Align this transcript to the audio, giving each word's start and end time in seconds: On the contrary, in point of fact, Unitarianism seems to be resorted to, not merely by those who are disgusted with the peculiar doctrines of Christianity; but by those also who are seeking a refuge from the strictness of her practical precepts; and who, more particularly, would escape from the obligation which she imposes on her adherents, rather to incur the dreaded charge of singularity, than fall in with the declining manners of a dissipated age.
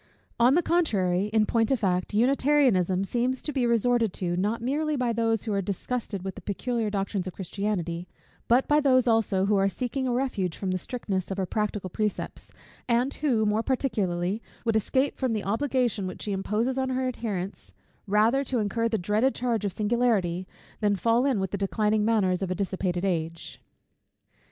On 0.39 0.55
the 0.55 0.63
contrary, 0.63 1.27
in 1.27 1.45
point 1.45 1.69
of 1.69 1.77
fact, 1.79 2.11
Unitarianism 2.15 3.03
seems 3.03 3.39
to 3.43 3.53
be 3.53 3.67
resorted 3.67 4.13
to, 4.13 4.35
not 4.35 4.59
merely 4.59 4.95
by 4.95 5.13
those 5.13 5.43
who 5.43 5.53
are 5.53 5.61
disgusted 5.61 6.23
with 6.23 6.33
the 6.33 6.41
peculiar 6.41 6.89
doctrines 6.89 7.27
of 7.27 7.33
Christianity; 7.35 8.07
but 8.47 8.67
by 8.67 8.79
those 8.79 9.07
also 9.07 9.45
who 9.45 9.57
are 9.57 9.69
seeking 9.69 10.07
a 10.07 10.11
refuge 10.11 10.57
from 10.57 10.71
the 10.71 10.79
strictness 10.79 11.29
of 11.29 11.37
her 11.37 11.45
practical 11.45 11.87
precepts; 11.87 12.51
and 12.89 13.13
who, 13.21 13.45
more 13.45 13.61
particularly, 13.61 14.41
would 14.65 14.75
escape 14.75 15.19
from 15.19 15.33
the 15.33 15.43
obligation 15.43 16.07
which 16.07 16.23
she 16.23 16.31
imposes 16.31 16.79
on 16.79 16.89
her 16.89 17.07
adherents, 17.07 17.71
rather 18.07 18.43
to 18.43 18.57
incur 18.57 18.89
the 18.89 18.97
dreaded 18.97 19.35
charge 19.35 19.63
of 19.65 19.71
singularity, 19.71 20.47
than 20.79 20.95
fall 20.95 21.27
in 21.27 21.39
with 21.39 21.51
the 21.51 21.59
declining 21.59 22.03
manners 22.03 22.41
of 22.41 22.49
a 22.49 22.55
dissipated 22.55 23.05
age. 23.05 23.61